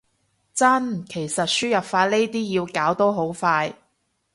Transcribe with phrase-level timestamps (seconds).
[0.55, 3.75] 真，其實輸入法呢啲要搞都好快